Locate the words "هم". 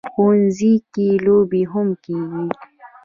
1.71-1.87